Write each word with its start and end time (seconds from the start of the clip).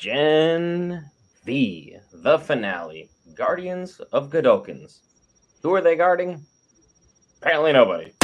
Gen 0.00 1.04
V, 1.44 1.98
the 2.10 2.38
finale, 2.38 3.10
Guardians 3.34 4.00
of 4.00 4.30
Godolkins. 4.30 5.00
Who 5.62 5.74
are 5.74 5.82
they 5.82 5.94
guarding? 5.94 6.42
Apparently 7.42 7.74
nobody. 7.74 8.14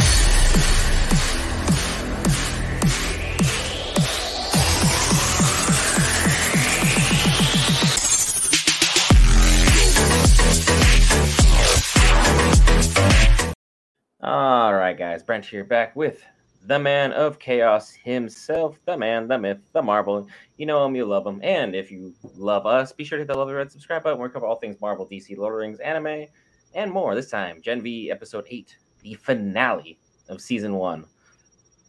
All 14.22 14.72
right, 14.74 14.96
guys. 14.96 15.22
Brent 15.22 15.44
here 15.44 15.62
back 15.62 15.94
with 15.94 16.24
the 16.66 16.78
man 16.78 17.12
of 17.12 17.38
chaos 17.38 17.92
himself, 17.92 18.78
the 18.86 18.96
man, 18.96 19.28
the 19.28 19.38
myth, 19.38 19.58
the 19.72 19.82
marvel. 19.82 20.26
You 20.56 20.66
know 20.66 20.84
him, 20.84 20.96
you 20.96 21.04
love 21.04 21.26
him. 21.26 21.40
And 21.42 21.76
if 21.76 21.90
you 21.90 22.12
love 22.36 22.66
us, 22.66 22.92
be 22.92 23.04
sure 23.04 23.18
to 23.18 23.22
hit 23.22 23.28
the 23.28 23.34
love 23.38 23.48
the 23.48 23.54
red 23.54 23.70
subscribe 23.70 24.02
button. 24.02 24.20
We 24.20 24.28
cover 24.28 24.46
all 24.46 24.56
things 24.56 24.80
Marvel, 24.80 25.06
DC, 25.06 25.36
Lord 25.36 25.52
of 25.52 25.58
the 25.58 25.66
Rings, 25.66 25.80
anime, 25.80 26.26
and 26.74 26.90
more. 26.90 27.14
This 27.14 27.30
time, 27.30 27.62
Gen 27.62 27.82
V 27.82 28.10
episode 28.10 28.46
8, 28.48 28.76
the 29.02 29.14
finale 29.14 29.98
of 30.28 30.40
season 30.40 30.74
one. 30.74 31.04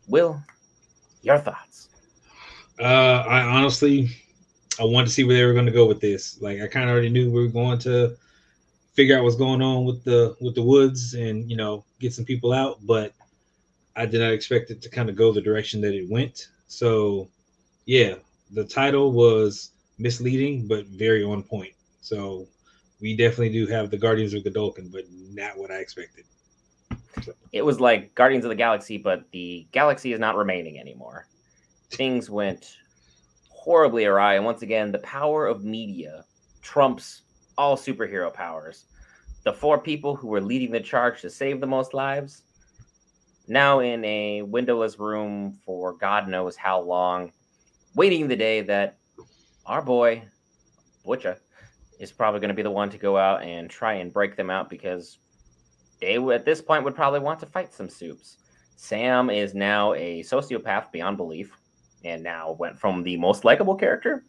Will, 0.08 0.42
your 1.24 1.40
thoughts? 1.40 1.90
Uh, 2.80 2.84
I 3.28 3.42
honestly, 3.42 4.10
I 4.80 4.84
wanted 4.84 5.08
to 5.08 5.14
see 5.14 5.24
where 5.24 5.38
they 5.38 5.46
were 5.46 5.54
going 5.54 5.66
to 5.66 5.72
go 5.72 5.88
with 5.88 6.00
this. 6.00 6.40
Like, 6.40 6.62
I 6.62 6.68
kind 6.68 6.86
of 6.86 6.92
already 6.92 7.10
knew 7.10 7.32
we 7.32 7.42
were 7.42 7.48
going 7.48 7.80
to 7.80 8.16
figure 8.94 9.18
out 9.18 9.24
what's 9.24 9.36
going 9.36 9.62
on 9.62 9.86
with 9.86 10.04
the 10.04 10.36
with 10.42 10.56
the 10.56 10.62
woods 10.62 11.14
and 11.14 11.50
you 11.50 11.58
know 11.58 11.84
get 12.00 12.14
some 12.14 12.26
people 12.26 12.54
out, 12.54 12.80
but 12.86 13.14
I 13.98 14.06
did 14.06 14.22
not 14.22 14.32
expect 14.32 14.70
it 14.70 14.82
to 14.84 14.90
kind 14.90 15.10
of 15.10 15.16
go 15.16 15.34
the 15.34 15.42
direction 15.42 15.82
that 15.82 15.94
it 15.94 16.08
went. 16.08 16.50
So, 16.68 17.30
yeah, 17.86 18.16
the 18.52 18.64
title 18.64 19.12
was 19.12 19.72
misleading 19.98 20.68
but 20.68 20.86
very 20.86 21.24
on 21.24 21.42
point. 21.42 21.74
So, 22.02 22.48
we 23.02 23.18
definitely 23.18 23.50
do 23.50 23.66
have 23.68 23.90
the 23.90 23.98
Guardians 23.98 24.34
of 24.34 24.44
the 24.44 24.52
Godolkin, 24.52 24.92
but 24.92 25.04
not 25.12 25.58
what 25.58 25.72
I 25.72 25.78
expected. 25.78 26.26
So. 27.24 27.34
It 27.52 27.64
was 27.64 27.80
like 27.80 28.14
Guardians 28.14 28.46
of 28.46 28.50
the 28.50 28.56
Galaxy, 28.56 28.98
but 28.98 29.24
the 29.32 29.68
galaxy 29.72 30.14
is 30.14 30.20
not 30.20 30.36
remaining 30.36 30.80
anymore. 30.80 31.28
Things 31.90 32.30
went 32.30 32.78
horribly 33.50 34.06
awry, 34.06 34.36
and 34.36 34.46
once 34.46 34.62
again, 34.62 34.92
the 34.92 35.00
power 35.00 35.48
of 35.48 35.64
media 35.64 36.24
trumps 36.62 37.22
all 37.58 37.76
superhero 37.76 38.32
powers. 38.32 38.86
The 39.44 39.54
four 39.54 39.80
people 39.80 40.16
who 40.16 40.28
were 40.28 40.42
leading 40.42 40.72
the 40.72 40.80
charge 40.80 41.22
to 41.22 41.30
save 41.30 41.60
the 41.60 41.68
most 41.68 41.94
lives 41.94 42.44
now 43.48 43.80
in 43.80 44.04
a 44.06 44.42
windowless 44.42 45.00
room 45.00 45.58
for 45.66 45.94
God 45.94 46.28
knows 46.28 46.56
how 46.56 46.82
long, 46.82 47.32
waiting 47.96 48.28
the 48.28 48.36
day 48.36 48.62
that 48.62 48.98
our 49.66 49.82
boy, 49.82 50.24
Butcher, 51.06 51.40
is 52.00 52.12
probably 52.12 52.40
going 52.40 52.50
to 52.50 52.56
be 52.56 52.62
the 52.62 52.72
one 52.72 52.90
to 52.90 52.98
go 52.98 53.18
out 53.18 53.44
and 53.44 53.70
try 53.70 53.94
and 53.94 54.14
break 54.14 54.36
them 54.36 54.50
out 54.50 54.70
because 54.70 55.20
they 56.00 56.16
at 56.16 56.46
this 56.46 56.62
point 56.62 56.84
would 56.84 56.96
probably 56.96 57.20
want 57.20 57.40
to 57.40 57.46
fight 57.46 57.74
some 57.74 57.90
soups. 57.90 58.38
Sam 58.76 59.30
is 59.30 59.56
now 59.56 59.94
a 59.94 60.22
sociopath 60.22 60.92
beyond 60.92 61.18
belief 61.18 61.52
and 62.06 62.22
now 62.22 62.56
went 62.60 62.78
from 62.78 63.02
the 63.04 63.18
most 63.18 63.44
likable 63.44 63.76
character 63.76 64.24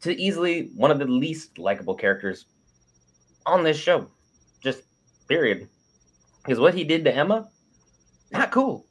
to 0.00 0.20
easily 0.20 0.70
one 0.74 0.90
of 0.90 0.98
the 0.98 1.04
least 1.04 1.58
likable 1.58 1.94
characters 1.94 2.46
on 3.46 3.62
this 3.62 3.76
show. 3.76 4.08
Just 4.60 4.82
period. 5.28 5.68
Because 6.42 6.58
what 6.58 6.74
he 6.74 6.82
did 6.82 7.04
to 7.04 7.14
Emma, 7.14 7.48
not 8.32 8.50
cool. 8.50 8.86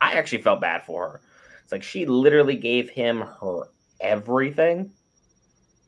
I 0.00 0.12
actually 0.12 0.42
felt 0.42 0.60
bad 0.60 0.84
for 0.84 1.08
her. 1.08 1.20
It's 1.62 1.72
like 1.72 1.82
she 1.82 2.06
literally 2.06 2.56
gave 2.56 2.90
him 2.90 3.20
her 3.20 3.68
everything. 4.00 4.92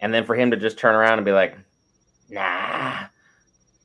And 0.01 0.13
then 0.15 0.25
for 0.25 0.35
him 0.35 0.51
to 0.51 0.57
just 0.57 0.79
turn 0.79 0.95
around 0.95 1.19
and 1.19 1.25
be 1.25 1.33
like, 1.33 1.57
nah, 2.31 3.07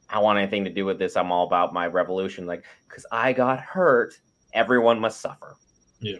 I 0.09 0.19
want 0.19 0.39
anything 0.39 0.63
to 0.65 0.69
do 0.69 0.85
with 0.85 0.99
this. 0.99 1.17
I'm 1.17 1.31
all 1.31 1.45
about 1.45 1.73
my 1.73 1.87
revolution. 1.87 2.45
Like, 2.45 2.63
because 2.87 3.05
I 3.11 3.33
got 3.33 3.59
hurt, 3.59 4.13
everyone 4.53 4.99
must 4.99 5.21
suffer. 5.21 5.55
Yeah. 5.99 6.19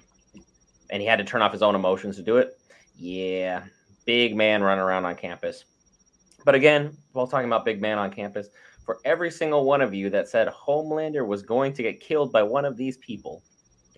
And 0.89 1.01
he 1.01 1.07
had 1.07 1.17
to 1.19 1.23
turn 1.23 1.41
off 1.41 1.51
his 1.51 1.61
own 1.61 1.75
emotions 1.75 2.15
to 2.17 2.23
do 2.23 2.37
it. 2.37 2.59
Yeah. 2.95 3.63
Big 4.05 4.35
man 4.35 4.63
running 4.63 4.83
around 4.83 5.05
on 5.05 5.15
campus. 5.15 5.65
But 6.45 6.55
again, 6.55 6.97
while 7.13 7.27
talking 7.27 7.47
about 7.47 7.65
big 7.65 7.81
man 7.81 7.97
on 7.97 8.11
campus, 8.11 8.49
for 8.85 8.99
every 9.05 9.31
single 9.31 9.65
one 9.65 9.81
of 9.81 9.93
you 9.93 10.09
that 10.09 10.27
said 10.27 10.47
Homelander 10.49 11.25
was 11.25 11.41
going 11.41 11.73
to 11.73 11.83
get 11.83 11.99
killed 11.99 12.31
by 12.31 12.43
one 12.43 12.65
of 12.65 12.77
these 12.77 12.97
people, 12.97 13.41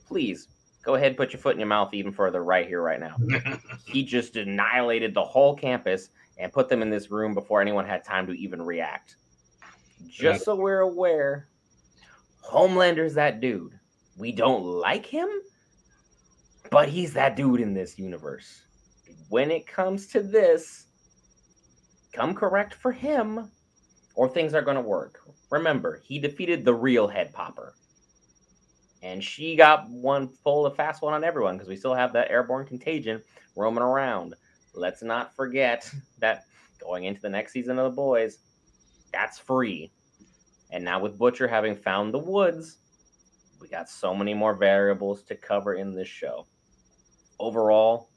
please 0.07 0.47
go 0.84 0.96
ahead 0.96 1.07
and 1.07 1.18
put 1.18 1.34
your 1.34 1.40
foot 1.40 1.53
in 1.53 1.59
your 1.59 1.68
mouth 1.68 1.94
even 1.94 2.12
further 2.12 2.44
right 2.44 2.68
here, 2.68 2.81
right 2.81 3.00
now. 3.00 3.16
he 3.88 4.03
just 4.03 4.35
annihilated 4.35 5.13
the 5.13 5.24
whole 5.24 5.56
campus 5.56 6.09
and 6.38 6.53
put 6.53 6.69
them 6.69 6.81
in 6.81 6.90
this 6.90 7.09
room 7.09 7.34
before 7.34 7.62
anyone 7.62 7.85
had 7.85 8.03
time 8.03 8.28
to 8.28 8.34
even 8.34 8.62
react. 8.62 9.16
Just 10.07 10.45
so 10.45 10.56
we're 10.56 10.81
aware, 10.81 11.47
Homelander's 12.44 13.16
that 13.16 13.41
dude. 13.41 13.79
We 14.18 14.31
don't 14.31 14.63
like 14.63 15.06
him, 15.06 15.29
but 16.69 16.88
he's 16.90 17.13
that 17.13 17.35
dude 17.35 17.59
in 17.59 17.74
this 17.74 17.97
universe. 17.97 18.63
When 19.29 19.50
it 19.50 19.66
comes 19.66 20.07
to 20.07 20.22
this, 20.22 20.85
come 22.13 22.35
correct 22.35 22.75
for 22.75 22.91
him 22.91 23.51
or 24.15 24.29
things 24.29 24.53
are 24.53 24.61
going 24.61 24.75
to 24.75 24.81
work. 24.81 25.21
Remember, 25.51 26.01
he 26.03 26.19
defeated 26.19 26.63
the 26.63 26.73
real 26.73 27.07
head 27.07 27.33
popper. 27.33 27.73
And 29.03 29.23
she 29.23 29.55
got 29.55 29.89
one 29.89 30.29
full 30.43 30.65
of 30.65 30.75
fast 30.75 31.01
one 31.01 31.13
on 31.13 31.23
everyone 31.23 31.55
because 31.55 31.69
we 31.69 31.75
still 31.75 31.93
have 31.93 32.13
that 32.13 32.31
airborne 32.31 32.65
contagion 32.65 33.21
roaming 33.55 33.83
around. 33.83 34.33
Let's 34.73 35.03
not 35.03 35.35
forget 35.35 35.89
that 36.19 36.45
going 36.79 37.03
into 37.03 37.21
the 37.21 37.29
next 37.29 37.53
season 37.53 37.77
of 37.77 37.85
the 37.85 37.95
boys, 37.95 38.39
that's 39.13 39.37
free. 39.37 39.91
And 40.71 40.83
now 40.83 40.99
with 40.99 41.17
Butcher 41.17 41.47
having 41.47 41.75
found 41.75 42.13
the 42.13 42.19
woods, 42.19 42.77
we 43.61 43.67
got 43.67 43.89
so 43.89 44.15
many 44.15 44.33
more 44.33 44.53
variables 44.53 45.23
to 45.23 45.35
cover 45.35 45.75
in 45.75 45.93
this 45.93 46.07
show. 46.07 46.47
Overall, 47.39 48.09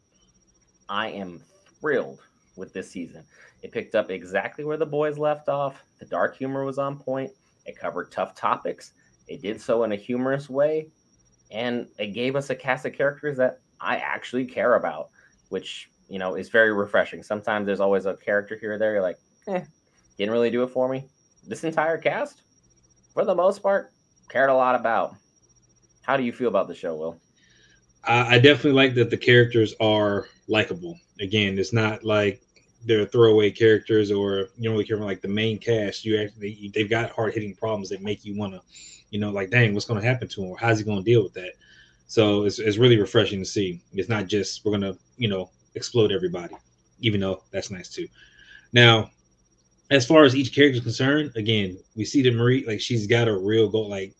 I 0.89 1.09
am 1.09 1.43
thrilled 1.81 2.21
with 2.59 2.73
this 2.73 2.91
season. 2.91 3.25
It 3.63 3.73
picked 3.73 3.95
up 3.95 4.11
exactly 4.11 4.65
where 4.65 4.77
the 4.77 4.87
boys 4.87 5.19
left 5.19 5.49
off. 5.49 5.83
The 5.99 6.07
dark 6.07 6.37
humor 6.37 6.65
was 6.65 6.79
on 6.79 6.99
point. 6.99 7.31
It 7.65 7.79
covered 7.79 8.11
tough 8.11 8.35
topics. 8.35 8.93
It 9.29 9.43
did 9.43 9.61
so 9.61 9.85
in 9.85 9.93
a 9.93 9.97
humorous 9.97 10.51
way. 10.51 10.89
And 11.51 11.89
it 11.99 12.09
gave 12.09 12.37
us 12.37 12.51
a 12.51 12.55
cast 12.55 12.85
of 12.87 12.93
characters 12.93 13.37
that 13.39 13.61
I 13.81 13.97
actually 13.97 14.45
care 14.45 14.75
about, 14.75 15.09
which, 15.49 15.91
you 16.09 16.19
know, 16.19 16.35
is 16.35 16.49
very 16.49 16.73
refreshing. 16.73 17.23
Sometimes 17.23 17.67
there's 17.67 17.81
always 17.81 18.07
a 18.07 18.17
character 18.17 18.57
here 18.57 18.75
or 18.75 18.79
there. 18.79 18.93
You're 18.93 19.03
like, 19.03 19.19
eh, 19.47 19.63
didn't 20.19 20.33
really 20.33 20.51
do 20.51 20.63
it 20.63 20.71
for 20.71 20.89
me. 20.89 21.07
This 21.47 21.65
entire 21.65 21.97
cast, 21.97 22.43
for 23.15 23.25
the 23.25 23.35
most 23.35 23.63
part, 23.63 23.91
cared 24.29 24.51
a 24.51 24.55
lot 24.55 24.75
about. 24.75 25.15
How 26.03 26.17
do 26.17 26.23
you 26.23 26.33
feel 26.33 26.49
about 26.49 26.69
the 26.69 26.75
show, 26.75 26.97
Will? 26.97 27.21
I 28.05 28.39
definitely 28.39 28.73
like 28.73 28.95
that 28.95 29.11
the 29.11 29.17
characters 29.17 29.75
are 29.81 30.29
likable. 30.49 30.99
Again, 31.21 31.59
it's 31.59 31.75
not 31.75 32.05
like 32.05 32.41
they're 32.89 33.07
throwaway 33.07 33.51
characters 33.51 34.11
or 34.11 34.49
you 34.57 34.65
don't 34.65 34.73
really 34.73 34.85
care 34.85 34.97
about 34.97 35.07
like 35.07 35.21
the 35.21 35.29
main 35.29 35.59
cast. 35.59 36.05
You 36.05 36.21
actually 36.21 36.73
they've 36.75 36.91
got 36.91 37.11
hard 37.11 37.35
hitting 37.35 37.55
problems 37.55 37.91
that 37.91 38.03
make 38.03 38.25
you 38.25 38.37
want 38.37 38.55
to, 38.55 38.63
you 39.11 39.21
know, 39.21 39.31
like 39.31 39.51
dang, 39.51 39.75
what's 39.75 39.87
going 39.87 40.01
to 40.01 40.07
happen 40.07 40.27
to 40.29 40.43
him 40.43 40.51
or 40.51 40.59
how's 40.59 40.79
he 40.79 40.85
going 40.85 40.99
to 40.99 41.05
deal 41.05 41.23
with 41.23 41.35
that? 41.35 41.53
So 42.09 42.45
it's 42.45 42.59
it's 42.59 42.79
really 42.79 42.99
refreshing 42.99 43.41
to 43.41 43.45
see. 43.45 43.81
It's 43.93 44.09
not 44.09 44.27
just 44.27 44.65
we're 44.65 44.73
gonna 44.73 44.97
you 45.19 45.29
know 45.29 45.51
explode 45.75 46.11
everybody, 46.11 46.55
even 47.01 47.21
though 47.21 47.43
that's 47.51 47.71
nice 47.71 47.91
too. 47.91 48.09
Now, 48.73 49.11
as 49.91 50.07
far 50.07 50.25
as 50.25 50.35
each 50.35 50.55
character 50.55 50.79
is 50.79 50.83
concerned, 50.83 51.33
again, 51.37 51.79
we 51.97 52.07
see 52.07 52.23
that 52.23 52.35
Marie 52.35 52.65
like 52.67 52.81
she's 52.81 53.07
got 53.07 53.29
a 53.29 53.37
real 53.37 53.69
goal. 53.69 53.91
Like 53.91 54.15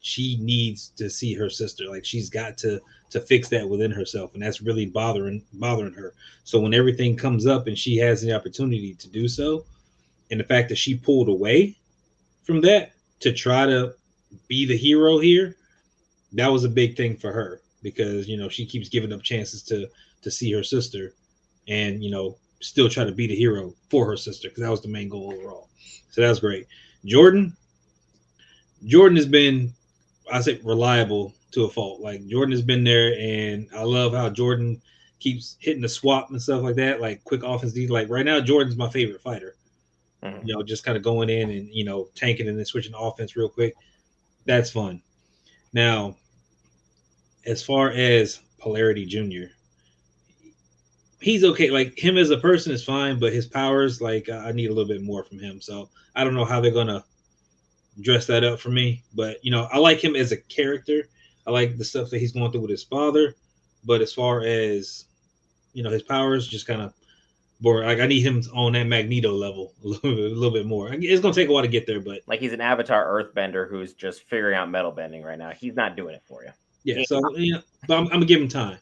she 0.00 0.38
needs 0.40 0.90
to 0.96 1.10
see 1.10 1.34
her 1.34 1.50
sister. 1.50 1.88
Like 1.88 2.04
she's 2.04 2.30
got 2.30 2.56
to 2.58 2.80
to 3.10 3.20
fix 3.20 3.48
that 3.48 3.68
within 3.68 3.90
herself, 3.90 4.34
and 4.34 4.42
that's 4.42 4.60
really 4.60 4.86
bothering 4.86 5.42
bothering 5.54 5.94
her. 5.94 6.14
So 6.44 6.60
when 6.60 6.74
everything 6.74 7.16
comes 7.16 7.46
up 7.46 7.66
and 7.66 7.78
she 7.78 7.96
has 7.98 8.22
the 8.22 8.34
opportunity 8.34 8.94
to 8.94 9.08
do 9.08 9.28
so, 9.28 9.64
and 10.30 10.38
the 10.38 10.44
fact 10.44 10.68
that 10.68 10.78
she 10.78 10.96
pulled 10.96 11.28
away 11.28 11.76
from 12.44 12.60
that 12.62 12.92
to 13.20 13.32
try 13.32 13.66
to 13.66 13.94
be 14.46 14.66
the 14.66 14.76
hero 14.76 15.18
here, 15.18 15.56
that 16.32 16.48
was 16.48 16.64
a 16.64 16.68
big 16.68 16.96
thing 16.96 17.16
for 17.16 17.32
her 17.32 17.60
because 17.82 18.28
you 18.28 18.36
know 18.36 18.48
she 18.48 18.66
keeps 18.66 18.88
giving 18.88 19.12
up 19.12 19.22
chances 19.22 19.62
to 19.62 19.88
to 20.22 20.30
see 20.30 20.52
her 20.52 20.62
sister, 20.62 21.14
and 21.68 22.02
you 22.02 22.10
know 22.10 22.36
still 22.60 22.88
try 22.88 23.04
to 23.04 23.12
be 23.12 23.26
the 23.26 23.36
hero 23.36 23.72
for 23.88 24.06
her 24.06 24.16
sister 24.16 24.48
because 24.48 24.62
that 24.62 24.70
was 24.70 24.82
the 24.82 24.88
main 24.88 25.08
goal 25.08 25.32
overall. 25.32 25.68
So 26.10 26.20
that 26.20 26.28
was 26.28 26.40
great. 26.40 26.66
Jordan, 27.04 27.56
Jordan 28.84 29.16
has 29.16 29.26
been, 29.26 29.72
I 30.32 30.40
say, 30.40 30.60
reliable 30.64 31.34
to 31.52 31.64
a 31.64 31.68
fault. 31.68 32.00
Like 32.00 32.26
Jordan 32.26 32.52
has 32.52 32.62
been 32.62 32.84
there, 32.84 33.14
and 33.18 33.68
I 33.74 33.82
love 33.82 34.12
how 34.12 34.30
Jordan 34.30 34.80
keeps 35.18 35.56
hitting 35.60 35.82
the 35.82 35.88
swap 35.88 36.30
and 36.30 36.40
stuff 36.40 36.62
like 36.62 36.76
that, 36.76 37.00
like 37.00 37.24
quick 37.24 37.42
offense. 37.42 37.76
Like 37.76 38.08
right 38.08 38.24
now, 38.24 38.40
Jordan's 38.40 38.76
my 38.76 38.90
favorite 38.90 39.22
fighter. 39.22 39.56
Mm-hmm. 40.22 40.46
You 40.46 40.54
know, 40.54 40.62
just 40.62 40.84
kind 40.84 40.96
of 40.96 41.02
going 41.02 41.30
in 41.30 41.50
and 41.50 41.68
you 41.72 41.84
know 41.84 42.08
tanking 42.14 42.48
and 42.48 42.58
then 42.58 42.64
switching 42.64 42.94
offense 42.94 43.36
real 43.36 43.48
quick. 43.48 43.74
That's 44.46 44.70
fun. 44.70 45.02
Now, 45.72 46.16
as 47.46 47.62
far 47.62 47.90
as 47.90 48.40
Polarity 48.58 49.06
Junior, 49.06 49.50
he's 51.20 51.44
okay. 51.44 51.70
Like 51.70 51.98
him 51.98 52.18
as 52.18 52.30
a 52.30 52.38
person 52.38 52.72
is 52.72 52.84
fine, 52.84 53.18
but 53.18 53.32
his 53.32 53.46
powers, 53.46 54.00
like 54.00 54.28
I 54.28 54.52
need 54.52 54.70
a 54.70 54.74
little 54.74 54.88
bit 54.88 55.02
more 55.02 55.24
from 55.24 55.38
him. 55.38 55.60
So 55.60 55.88
I 56.14 56.24
don't 56.24 56.34
know 56.34 56.44
how 56.44 56.60
they're 56.60 56.70
gonna 56.70 57.04
dress 58.00 58.26
that 58.26 58.44
up 58.44 58.60
for 58.60 58.70
me. 58.70 59.02
But 59.14 59.44
you 59.44 59.50
know, 59.50 59.68
I 59.72 59.78
like 59.78 60.02
him 60.02 60.16
as 60.16 60.32
a 60.32 60.36
character. 60.36 61.08
I 61.46 61.50
like 61.50 61.78
the 61.78 61.84
stuff 61.84 62.10
that 62.10 62.18
he's 62.18 62.32
going 62.32 62.52
through 62.52 62.62
with 62.62 62.70
his 62.70 62.84
father. 62.84 63.34
But 63.84 64.00
as 64.00 64.12
far 64.12 64.42
as 64.42 65.06
you 65.72 65.82
know, 65.82 65.90
his 65.90 66.02
powers 66.02 66.48
just 66.48 66.66
kind 66.66 66.82
of 66.82 66.92
boring. 67.60 67.86
Like 67.86 68.00
I 68.00 68.06
need 68.06 68.22
him 68.22 68.42
on 68.54 68.72
that 68.72 68.84
Magneto 68.84 69.32
level 69.32 69.74
a 69.84 69.88
little, 69.88 70.14
bit, 70.14 70.32
a 70.32 70.34
little 70.34 70.50
bit 70.50 70.66
more. 70.66 70.92
It's 70.92 71.20
gonna 71.20 71.34
take 71.34 71.48
a 71.48 71.52
while 71.52 71.62
to 71.62 71.68
get 71.68 71.86
there, 71.86 72.00
but 72.00 72.22
like 72.26 72.40
he's 72.40 72.52
an 72.52 72.60
Avatar 72.60 73.06
Earthbender 73.06 73.68
who's 73.68 73.94
just 73.94 74.22
figuring 74.24 74.56
out 74.56 74.70
metal 74.70 74.92
bending 74.92 75.22
right 75.22 75.38
now. 75.38 75.50
He's 75.50 75.74
not 75.74 75.96
doing 75.96 76.14
it 76.14 76.22
for 76.26 76.44
you. 76.44 76.50
Yeah, 76.84 77.02
so 77.06 77.20
you 77.36 77.54
know, 77.54 77.62
but 77.86 77.98
I'm, 77.98 78.04
I'm 78.04 78.12
gonna 78.12 78.26
give 78.26 78.40
him 78.40 78.48
time. 78.48 78.78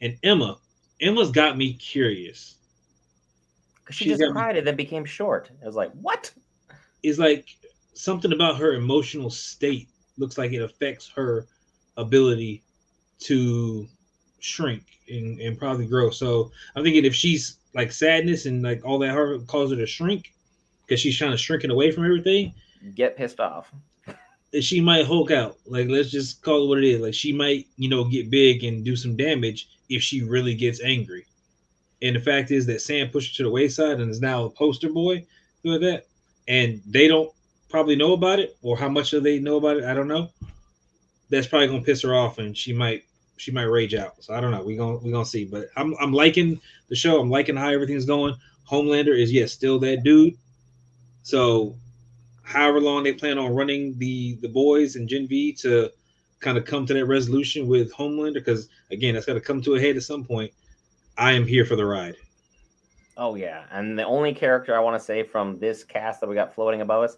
And 0.00 0.16
Emma, 0.22 0.58
Emma's 1.00 1.30
got 1.30 1.56
me 1.56 1.72
curious. 1.74 2.56
Because 3.80 3.96
she 3.96 4.04
She's 4.04 4.18
just 4.18 4.32
cried 4.32 4.52
me, 4.52 4.58
and 4.58 4.66
then 4.66 4.76
became 4.76 5.04
short. 5.04 5.50
I 5.62 5.66
was 5.66 5.74
like, 5.74 5.90
what? 5.92 6.30
It's 7.02 7.18
like 7.18 7.48
something 7.98 8.32
about 8.32 8.58
her 8.58 8.74
emotional 8.74 9.28
state 9.28 9.88
looks 10.18 10.38
like 10.38 10.52
it 10.52 10.62
affects 10.62 11.08
her 11.08 11.46
ability 11.96 12.62
to 13.18 13.88
shrink 14.38 14.84
and, 15.08 15.40
and 15.40 15.58
probably 15.58 15.86
grow. 15.86 16.10
So 16.10 16.52
I'm 16.76 16.84
thinking 16.84 17.04
if 17.04 17.14
she's 17.14 17.56
like 17.74 17.90
sadness 17.90 18.46
and 18.46 18.62
like 18.62 18.84
all 18.84 18.98
that 19.00 19.14
her 19.14 19.38
cause 19.40 19.70
her 19.70 19.76
to 19.76 19.86
shrink 19.86 20.32
because 20.86 21.00
she's 21.00 21.16
trying 21.16 21.32
to 21.32 21.36
shrinking 21.36 21.70
away 21.70 21.90
from 21.90 22.04
everything. 22.04 22.54
Get 22.94 23.16
pissed 23.16 23.40
off. 23.40 23.72
She 24.60 24.80
might 24.80 25.04
Hulk 25.04 25.32
out. 25.32 25.56
Like 25.66 25.88
let's 25.88 26.10
just 26.10 26.40
call 26.42 26.64
it 26.64 26.68
what 26.68 26.78
it 26.78 26.84
is. 26.84 27.00
Like 27.00 27.14
she 27.14 27.32
might, 27.32 27.66
you 27.76 27.88
know, 27.88 28.04
get 28.04 28.30
big 28.30 28.62
and 28.62 28.84
do 28.84 28.94
some 28.94 29.16
damage 29.16 29.68
if 29.88 30.02
she 30.02 30.22
really 30.22 30.54
gets 30.54 30.80
angry. 30.82 31.26
And 32.00 32.14
the 32.14 32.20
fact 32.20 32.52
is 32.52 32.64
that 32.66 32.80
Sam 32.80 33.10
pushed 33.10 33.36
her 33.36 33.42
to 33.42 33.48
the 33.48 33.52
wayside 33.52 33.98
and 34.00 34.08
is 34.08 34.20
now 34.20 34.44
a 34.44 34.50
poster 34.50 34.88
boy 34.88 35.26
for 35.62 35.80
that. 35.80 36.06
And 36.46 36.80
they 36.86 37.08
don't 37.08 37.32
probably 37.68 37.96
know 37.96 38.12
about 38.12 38.38
it, 38.38 38.56
or 38.62 38.76
how 38.76 38.88
much 38.88 39.10
do 39.10 39.20
they 39.20 39.38
know 39.38 39.56
about 39.56 39.78
it? 39.78 39.84
I 39.84 39.94
don't 39.94 40.08
know. 40.08 40.30
That's 41.30 41.46
probably 41.46 41.68
gonna 41.68 41.82
piss 41.82 42.02
her 42.02 42.14
off, 42.14 42.38
and 42.38 42.56
she 42.56 42.72
might 42.72 43.04
she 43.36 43.50
might 43.50 43.64
rage 43.64 43.94
out. 43.94 44.22
So 44.22 44.34
I 44.34 44.40
don't 44.40 44.50
know. 44.50 44.62
We 44.62 44.76
gonna 44.76 44.96
we 44.98 45.10
gonna 45.10 45.24
see. 45.24 45.44
But 45.44 45.68
I'm 45.76 45.94
I'm 46.00 46.12
liking 46.12 46.60
the 46.88 46.96
show. 46.96 47.20
I'm 47.20 47.30
liking 47.30 47.56
how 47.56 47.68
everything's 47.68 48.04
going. 48.06 48.34
Homelander 48.68 49.18
is 49.18 49.32
yes 49.32 49.52
still 49.52 49.78
that 49.80 50.02
dude. 50.02 50.34
So 51.22 51.76
however 52.42 52.80
long 52.80 53.02
they 53.02 53.12
plan 53.12 53.38
on 53.38 53.54
running 53.54 53.98
the 53.98 54.38
the 54.40 54.48
boys 54.48 54.96
and 54.96 55.08
Gen 55.08 55.28
V 55.28 55.52
to 55.54 55.90
kind 56.40 56.56
of 56.56 56.64
come 56.64 56.86
to 56.86 56.94
that 56.94 57.06
resolution 57.06 57.66
with 57.66 57.92
Homelander, 57.92 58.34
because 58.34 58.68
again, 58.90 59.14
that's 59.14 59.26
got 59.26 59.34
to 59.34 59.40
come 59.40 59.60
to 59.62 59.74
a 59.74 59.80
head 59.80 59.96
at 59.96 60.02
some 60.02 60.24
point. 60.24 60.52
I 61.16 61.32
am 61.32 61.46
here 61.46 61.64
for 61.64 61.76
the 61.76 61.84
ride. 61.84 62.14
Oh 63.16 63.34
yeah, 63.34 63.64
and 63.72 63.98
the 63.98 64.04
only 64.04 64.32
character 64.32 64.76
I 64.76 64.80
want 64.80 64.98
to 64.98 65.04
say 65.04 65.24
from 65.24 65.58
this 65.58 65.82
cast 65.82 66.20
that 66.20 66.28
we 66.28 66.36
got 66.36 66.54
floating 66.54 66.80
above 66.80 67.02
us, 67.02 67.16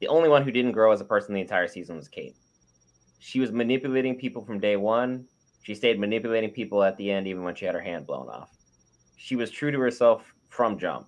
the 0.00 0.08
only 0.08 0.28
one 0.28 0.42
who 0.42 0.50
didn't 0.50 0.72
grow 0.72 0.92
as 0.92 1.00
a 1.00 1.04
person 1.04 1.34
the 1.34 1.40
entire 1.40 1.68
season 1.68 1.96
was 1.96 2.08
Kate. 2.08 2.34
She 3.18 3.38
was 3.38 3.52
manipulating 3.52 4.16
people 4.16 4.42
from 4.44 4.58
day 4.58 4.76
one. 4.76 5.26
She 5.62 5.74
stayed 5.74 6.00
manipulating 6.00 6.50
people 6.50 6.82
at 6.82 6.96
the 6.96 7.10
end, 7.10 7.26
even 7.26 7.44
when 7.44 7.54
she 7.54 7.66
had 7.66 7.74
her 7.74 7.82
hand 7.82 8.06
blown 8.06 8.28
off. 8.28 8.50
She 9.16 9.36
was 9.36 9.50
true 9.50 9.70
to 9.70 9.78
herself 9.78 10.34
from 10.48 10.78
jump. 10.78 11.06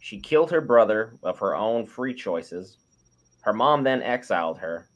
She 0.00 0.18
killed 0.18 0.50
her 0.50 0.62
brother 0.62 1.18
of 1.22 1.38
her 1.38 1.54
own 1.54 1.86
free 1.86 2.14
choices. 2.14 2.78
Her 3.42 3.52
mom 3.52 3.84
then 3.84 4.02
exiled 4.02 4.58
her. 4.58 4.88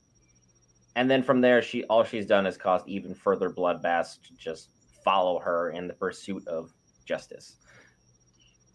And 0.96 1.10
then 1.10 1.22
from 1.22 1.42
there, 1.42 1.60
she 1.60 1.84
all 1.84 2.04
she's 2.04 2.26
done 2.26 2.46
is 2.46 2.56
caused 2.56 2.88
even 2.88 3.14
further 3.14 3.50
bloodbaths 3.50 4.22
to 4.22 4.34
just 4.36 4.70
follow 5.04 5.38
her 5.40 5.70
in 5.70 5.86
the 5.86 5.94
pursuit 5.94 6.46
of 6.48 6.72
justice. 7.04 7.56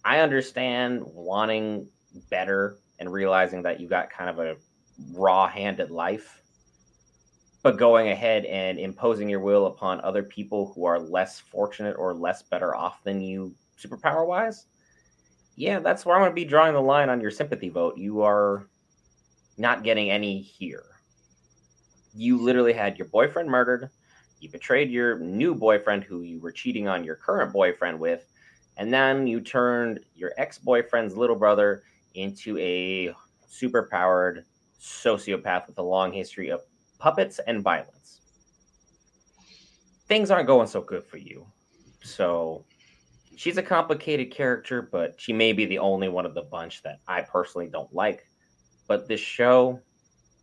I 0.05 0.19
understand 0.19 1.01
wanting 1.05 1.89
better 2.29 2.77
and 2.99 3.11
realizing 3.11 3.61
that 3.63 3.79
you 3.79 3.87
got 3.87 4.09
kind 4.09 4.29
of 4.29 4.39
a 4.39 4.55
raw 5.13 5.47
handed 5.47 5.89
life 5.89 6.41
but 7.61 7.77
going 7.77 8.09
ahead 8.09 8.45
and 8.45 8.79
imposing 8.79 9.29
your 9.29 9.39
will 9.39 9.65
upon 9.65 9.99
other 10.01 10.23
people 10.23 10.71
who 10.73 10.85
are 10.85 10.99
less 10.99 11.39
fortunate 11.39 11.95
or 11.97 12.13
less 12.13 12.41
better 12.43 12.75
off 12.75 13.03
than 13.03 13.21
you 13.21 13.53
superpower 13.77 14.27
wise 14.27 14.65
yeah 15.55 15.79
that's 15.79 16.05
where 16.05 16.15
i'm 16.15 16.21
going 16.21 16.31
to 16.31 16.35
be 16.35 16.45
drawing 16.45 16.73
the 16.73 16.81
line 16.81 17.09
on 17.09 17.21
your 17.21 17.31
sympathy 17.31 17.69
vote. 17.69 17.97
You 17.97 18.21
are 18.21 18.67
not 19.57 19.83
getting 19.83 20.09
any 20.09 20.41
here. 20.41 20.85
You 22.15 22.37
literally 22.37 22.73
had 22.73 22.97
your 22.97 23.07
boyfriend 23.09 23.49
murdered. 23.49 23.89
You 24.39 24.49
betrayed 24.49 24.89
your 24.89 25.19
new 25.19 25.53
boyfriend 25.53 26.05
who 26.05 26.21
you 26.21 26.39
were 26.39 26.51
cheating 26.51 26.87
on 26.87 27.03
your 27.03 27.15
current 27.15 27.51
boyfriend 27.51 27.99
with 27.99 28.25
and 28.77 28.93
then 28.93 29.27
you 29.27 29.41
turned 29.41 29.99
your 30.15 30.31
ex-boyfriend's 30.37 31.17
little 31.17 31.35
brother 31.35 31.83
into 32.15 32.57
a 32.57 33.13
superpowered 33.49 34.43
sociopath 34.79 35.67
with 35.67 35.77
a 35.77 35.83
long 35.83 36.11
history 36.11 36.49
of 36.49 36.61
puppets 36.97 37.39
and 37.47 37.61
violence. 37.61 38.21
Things 40.07 40.31
aren't 40.31 40.47
going 40.47 40.67
so 40.67 40.81
good 40.81 41.03
for 41.03 41.17
you. 41.17 41.45
So 42.03 42.65
she's 43.35 43.57
a 43.57 43.63
complicated 43.63 44.31
character, 44.31 44.81
but 44.81 45.15
she 45.19 45.33
may 45.33 45.53
be 45.53 45.65
the 45.65 45.79
only 45.79 46.09
one 46.09 46.25
of 46.25 46.33
the 46.33 46.41
bunch 46.41 46.81
that 46.83 46.99
I 47.07 47.21
personally 47.21 47.67
don't 47.67 47.93
like. 47.93 48.27
But 48.87 49.07
this 49.07 49.19
show, 49.19 49.79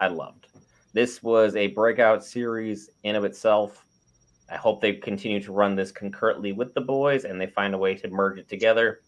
I 0.00 0.08
loved. 0.08 0.46
This 0.92 1.22
was 1.22 1.56
a 1.56 1.68
breakout 1.68 2.24
series 2.24 2.90
in 3.02 3.16
of 3.16 3.24
itself. 3.24 3.84
I 4.48 4.56
hope 4.56 4.80
they 4.80 4.94
continue 4.94 5.40
to 5.40 5.52
run 5.52 5.74
this 5.74 5.90
concurrently 5.90 6.52
with 6.52 6.72
the 6.72 6.80
boys 6.80 7.24
and 7.24 7.40
they 7.40 7.48
find 7.48 7.74
a 7.74 7.78
way 7.78 7.94
to 7.96 8.08
merge 8.08 8.38
it 8.38 8.48
together 8.48 9.00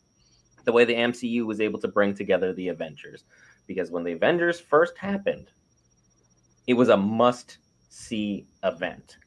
the 0.64 0.72
way 0.72 0.84
the 0.84 0.94
MCU 0.94 1.44
was 1.44 1.60
able 1.60 1.80
to 1.80 1.88
bring 1.88 2.14
together 2.14 2.52
the 2.52 2.68
Avengers. 2.68 3.24
Because 3.66 3.90
when 3.90 4.04
the 4.04 4.12
Avengers 4.12 4.60
first 4.60 4.96
happened, 4.98 5.50
it 6.66 6.74
was 6.74 6.88
a 6.88 6.96
must 6.96 7.58
see 7.88 8.46
event. 8.62 9.18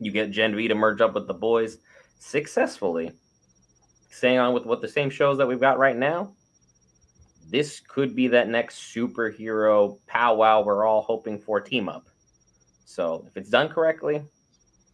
You 0.00 0.12
get 0.12 0.30
Gen 0.30 0.54
V 0.54 0.68
to 0.68 0.74
merge 0.74 1.00
up 1.00 1.14
with 1.14 1.26
the 1.26 1.34
boys 1.34 1.78
successfully, 2.18 3.12
staying 4.10 4.38
on 4.38 4.54
with 4.54 4.66
what 4.66 4.80
the 4.80 4.88
same 4.88 5.10
shows 5.10 5.38
that 5.38 5.46
we've 5.46 5.60
got 5.60 5.78
right 5.78 5.96
now. 5.96 6.34
This 7.50 7.80
could 7.80 8.14
be 8.14 8.28
that 8.28 8.48
next 8.48 8.94
superhero 8.94 9.98
powwow 10.06 10.62
we're 10.62 10.84
all 10.84 11.02
hoping 11.02 11.38
for 11.38 11.60
team 11.60 11.88
up. 11.88 12.06
So 12.84 13.24
if 13.26 13.36
it's 13.36 13.50
done 13.50 13.68
correctly, 13.68 14.22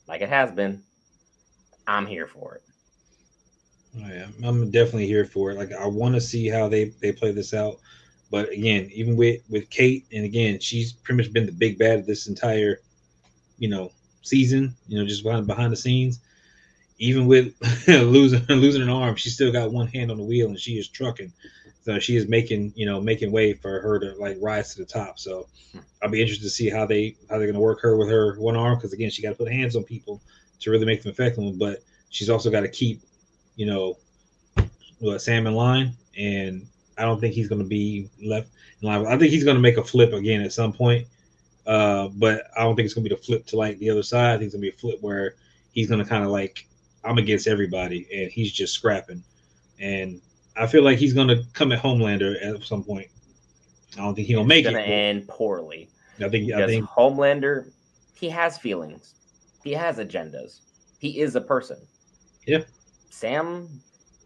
like 0.06 0.20
it 0.20 0.28
has 0.28 0.52
been, 0.52 0.82
I'm 1.86 2.06
here 2.06 2.26
for 2.26 2.54
it. 2.56 2.62
Oh, 3.96 4.08
yeah, 4.08 4.26
I'm 4.42 4.70
definitely 4.70 5.06
here 5.06 5.24
for 5.24 5.50
it. 5.52 5.56
Like 5.56 5.72
I 5.72 5.86
want 5.86 6.14
to 6.14 6.20
see 6.20 6.48
how 6.48 6.68
they 6.68 6.86
they 7.00 7.12
play 7.12 7.32
this 7.32 7.54
out. 7.54 7.78
But 8.30 8.50
again, 8.50 8.90
even 8.92 9.16
with 9.16 9.42
with 9.48 9.70
Kate, 9.70 10.04
and 10.12 10.24
again, 10.24 10.58
she's 10.58 10.92
pretty 10.92 11.22
much 11.22 11.32
been 11.32 11.46
the 11.46 11.52
big 11.52 11.78
bad 11.78 12.00
of 12.00 12.06
this 12.06 12.26
entire, 12.26 12.80
you 13.58 13.68
know, 13.68 13.92
season. 14.22 14.74
You 14.88 14.98
know, 14.98 15.06
just 15.06 15.22
behind 15.22 15.46
behind 15.46 15.72
the 15.72 15.76
scenes. 15.76 16.20
Even 16.98 17.26
with 17.26 17.54
losing 17.88 18.44
losing 18.48 18.82
an 18.82 18.88
arm, 18.88 19.14
she 19.14 19.30
still 19.30 19.52
got 19.52 19.72
one 19.72 19.86
hand 19.88 20.10
on 20.10 20.16
the 20.16 20.24
wheel, 20.24 20.48
and 20.48 20.58
she 20.58 20.78
is 20.78 20.88
trucking. 20.88 21.32
So 21.84 21.98
she 21.98 22.16
is 22.16 22.26
making 22.26 22.72
you 22.74 22.86
know 22.86 23.00
making 23.00 23.30
way 23.30 23.52
for 23.52 23.80
her 23.80 24.00
to 24.00 24.14
like 24.18 24.38
rise 24.40 24.74
to 24.74 24.80
the 24.80 24.86
top. 24.86 25.20
So 25.20 25.46
I'll 26.02 26.10
be 26.10 26.20
interested 26.20 26.44
to 26.44 26.50
see 26.50 26.68
how 26.68 26.86
they 26.86 27.16
how 27.30 27.36
they're 27.38 27.46
going 27.46 27.54
to 27.54 27.60
work 27.60 27.80
her 27.82 27.96
with 27.96 28.08
her 28.08 28.34
one 28.40 28.56
arm 28.56 28.76
because 28.76 28.92
again, 28.92 29.10
she 29.10 29.22
got 29.22 29.30
to 29.30 29.36
put 29.36 29.52
hands 29.52 29.76
on 29.76 29.84
people 29.84 30.20
to 30.60 30.70
really 30.70 30.86
make 30.86 31.02
them 31.02 31.12
effective. 31.12 31.58
But 31.58 31.84
she's 32.10 32.30
also 32.30 32.50
got 32.50 32.60
to 32.60 32.68
keep 32.68 33.02
you 33.56 33.66
know 33.66 33.96
what 34.98 35.20
Sam 35.20 35.46
in 35.46 35.54
line 35.54 35.92
and 36.16 36.66
I 36.96 37.02
don't 37.02 37.20
think 37.20 37.34
he's 37.34 37.48
going 37.48 37.60
to 37.60 37.68
be 37.68 38.08
left 38.24 38.48
in 38.80 38.88
line. 38.88 39.06
I 39.06 39.18
think 39.18 39.32
he's 39.32 39.44
going 39.44 39.56
to 39.56 39.62
make 39.62 39.76
a 39.76 39.84
flip 39.84 40.12
again 40.12 40.42
at 40.42 40.52
some 40.52 40.72
point, 40.72 41.06
uh, 41.66 42.08
but 42.14 42.46
I 42.56 42.62
don't 42.62 42.76
think 42.76 42.86
it's 42.86 42.94
going 42.94 43.04
to 43.04 43.10
be 43.10 43.16
the 43.16 43.22
flip 43.22 43.46
to 43.46 43.56
like 43.56 43.78
the 43.78 43.90
other 43.90 44.02
side. 44.02 44.34
I 44.34 44.38
think 44.38 44.46
it's 44.46 44.54
going 44.54 44.64
to 44.64 44.70
be 44.70 44.76
a 44.76 44.80
flip 44.80 44.98
where 45.00 45.34
he's 45.72 45.88
going 45.88 46.02
to 46.02 46.08
kind 46.08 46.24
of 46.24 46.30
like 46.30 46.66
I'm 47.04 47.18
against 47.18 47.46
everybody, 47.46 48.06
and 48.12 48.30
he's 48.30 48.52
just 48.52 48.74
scrapping. 48.74 49.22
And 49.80 50.20
I 50.56 50.66
feel 50.66 50.82
like 50.82 50.98
he's 50.98 51.12
going 51.12 51.28
to 51.28 51.44
come 51.52 51.72
at 51.72 51.82
Homelander 51.82 52.42
at 52.44 52.62
some 52.62 52.84
point. 52.84 53.08
I 53.94 53.98
don't 53.98 54.14
think 54.14 54.26
he'll 54.26 54.44
make 54.44 54.64
it's 54.64 54.70
it. 54.70 54.72
Going 54.74 54.84
to 54.84 54.90
end 54.90 55.28
poorly. 55.28 55.88
I 56.18 56.28
think. 56.28 56.46
Because 56.46 56.62
I 56.62 56.66
think 56.66 56.86
Homelander, 56.86 57.70
he 58.14 58.28
has 58.30 58.56
feelings, 58.58 59.14
he 59.62 59.72
has 59.72 59.98
agendas, 59.98 60.60
he 60.98 61.20
is 61.20 61.34
a 61.34 61.40
person. 61.40 61.78
Yeah. 62.46 62.62
Sam 63.14 63.68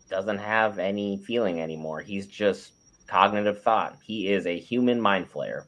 doesn't 0.08 0.38
have 0.38 0.78
any 0.78 1.18
feeling 1.18 1.60
anymore. 1.60 2.00
He's 2.00 2.26
just 2.26 2.72
cognitive 3.06 3.62
thought. 3.62 3.98
He 4.02 4.28
is 4.32 4.46
a 4.46 4.58
human 4.58 4.98
mind 5.00 5.30
flayer. 5.30 5.64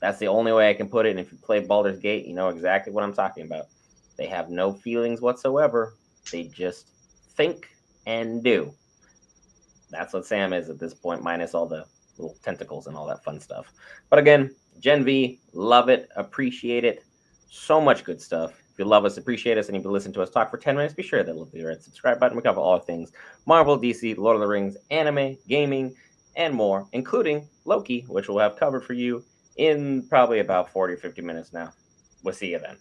That's 0.00 0.18
the 0.18 0.26
only 0.26 0.52
way 0.52 0.68
I 0.68 0.74
can 0.74 0.88
put 0.88 1.06
it. 1.06 1.10
And 1.10 1.20
if 1.20 1.30
you 1.30 1.38
play 1.38 1.60
Baldur's 1.60 2.00
Gate, 2.00 2.26
you 2.26 2.34
know 2.34 2.48
exactly 2.48 2.92
what 2.92 3.04
I'm 3.04 3.14
talking 3.14 3.46
about. 3.46 3.66
They 4.18 4.26
have 4.26 4.50
no 4.50 4.72
feelings 4.72 5.20
whatsoever. 5.20 5.94
They 6.32 6.44
just 6.44 6.88
think 7.36 7.68
and 8.04 8.42
do. 8.42 8.74
That's 9.90 10.12
what 10.12 10.26
Sam 10.26 10.52
is 10.52 10.68
at 10.68 10.80
this 10.80 10.94
point, 10.94 11.22
minus 11.22 11.54
all 11.54 11.66
the 11.66 11.86
little 12.18 12.36
tentacles 12.42 12.88
and 12.88 12.96
all 12.96 13.06
that 13.06 13.22
fun 13.22 13.38
stuff. 13.38 13.72
But 14.10 14.18
again, 14.18 14.54
Gen 14.80 15.04
V, 15.04 15.40
love 15.52 15.88
it, 15.88 16.08
appreciate 16.16 16.84
it. 16.84 17.04
So 17.48 17.80
much 17.80 18.02
good 18.02 18.20
stuff. 18.20 18.60
If 18.76 18.80
you 18.80 18.84
love 18.84 19.06
us, 19.06 19.16
appreciate 19.16 19.56
us, 19.56 19.68
and 19.68 19.74
you've 19.74 19.86
listened 19.86 20.12
to 20.16 20.22
us 20.22 20.28
talk 20.28 20.50
for 20.50 20.58
10 20.58 20.76
minutes, 20.76 20.92
be 20.92 21.02
sure 21.02 21.24
to 21.24 21.32
hit 21.32 21.50
the 21.50 21.64
red 21.64 21.82
subscribe 21.82 22.20
button. 22.20 22.36
We 22.36 22.42
cover 22.42 22.60
all 22.60 22.78
things 22.78 23.10
Marvel, 23.46 23.78
DC, 23.78 24.18
Lord 24.18 24.34
of 24.34 24.42
the 24.42 24.46
Rings, 24.46 24.76
anime, 24.90 25.38
gaming, 25.48 25.96
and 26.36 26.52
more, 26.52 26.86
including 26.92 27.48
Loki, 27.64 28.02
which 28.02 28.28
we'll 28.28 28.38
have 28.38 28.58
covered 28.58 28.84
for 28.84 28.92
you 28.92 29.24
in 29.56 30.02
probably 30.10 30.40
about 30.40 30.70
40 30.70 30.92
or 30.92 30.98
50 30.98 31.22
minutes 31.22 31.54
now. 31.54 31.72
We'll 32.22 32.34
see 32.34 32.50
you 32.50 32.58
then. 32.58 32.76